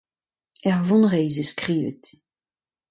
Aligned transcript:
Er 0.69 0.79
vonreizh 0.87 1.39
eo 1.41 1.47
skrivet. 1.51 2.03